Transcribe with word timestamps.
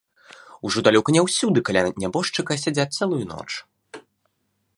Ужо 0.69 0.77
далёка 0.87 1.09
не 1.17 1.21
ўсюды 1.27 1.59
каля 1.69 1.81
нябожчыка 2.05 2.51
сядзяць 2.63 2.91
цэлую 2.97 3.21
ноч. 3.35 3.49